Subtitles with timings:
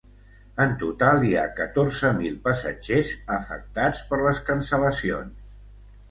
[0.63, 5.45] En total, hi ha catorze mil passatgers afectats per les cancel·lacions.